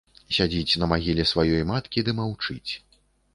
Сядзіць 0.35 0.79
на 0.83 0.87
магіле 0.93 1.25
сваёй 1.33 1.67
маткі 1.73 2.05
ды 2.09 2.17
маўчыць. 2.21 2.71